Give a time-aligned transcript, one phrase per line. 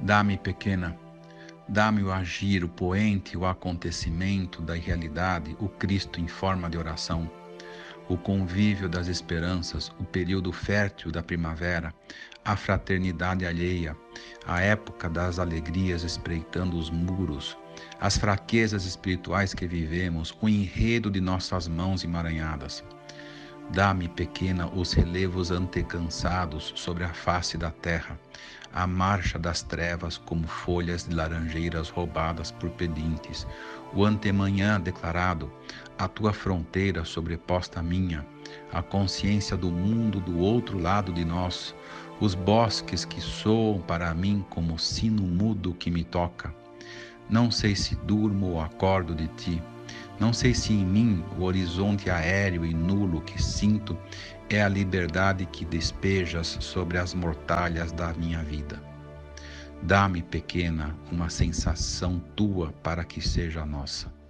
[0.00, 0.96] Dá-me, pequena,
[1.68, 7.30] dá-me o agir, o poente, o acontecimento da realidade, o Cristo em forma de oração,
[8.08, 11.94] o convívio das esperanças, o período fértil da primavera,
[12.44, 13.96] a fraternidade alheia,
[14.44, 17.56] a época das alegrias espreitando os muros,
[18.00, 22.84] as fraquezas espirituais que vivemos, o enredo de nossas mãos emaranhadas.
[23.72, 28.20] Dá-me, pequena, os relevos antecansados sobre a face da terra,
[28.70, 33.46] a marcha das trevas como folhas de laranjeiras roubadas por pedintes,
[33.94, 35.50] o antemanhã declarado,
[35.98, 38.26] a tua fronteira sobreposta à minha,
[38.70, 41.74] a consciência do mundo do outro lado de nós,
[42.20, 46.54] os bosques que soam para mim como sino mudo que me toca.
[47.30, 49.62] Não sei se durmo ou acordo de ti,
[50.22, 53.98] não sei se em mim o horizonte aéreo e nulo que sinto
[54.48, 58.80] é a liberdade que despejas sobre as mortalhas da minha vida.
[59.82, 64.21] Dá-me, pequena, uma sensação tua para que seja nossa.